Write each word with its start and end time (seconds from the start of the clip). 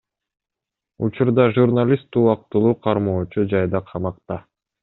Учурда 1.07 1.45
журналист 1.57 2.19
убактылуу 2.23 2.75
кармоочу 2.89 3.49
жайда 3.55 3.87
камакта. 3.93 4.43